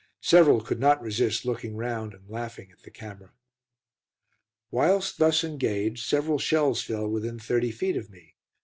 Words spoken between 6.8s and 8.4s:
fell within thirty feet of me.